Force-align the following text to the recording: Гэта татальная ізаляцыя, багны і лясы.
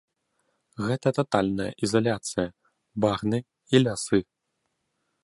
Гэта 0.85 1.07
татальная 1.17 1.67
ізаляцыя, 1.87 2.47
багны 3.05 3.39
і 3.77 3.83
лясы. 3.85 4.19